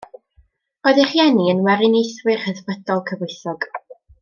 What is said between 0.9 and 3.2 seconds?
ei rhieni yn Weriniaethwyr Rhyddfrydol